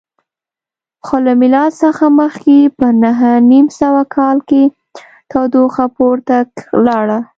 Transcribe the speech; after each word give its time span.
خو 1.05 1.15
له 1.25 1.33
میلاد 1.41 1.71
څخه 1.83 2.05
مخکې 2.21 2.57
په 2.77 2.87
نهه 3.03 3.31
نیم 3.51 3.67
سوه 3.81 4.01
کال 4.15 4.37
کې 4.49 4.63
تودوخه 5.31 5.85
پورته 5.95 6.37
لاړه 6.85 7.19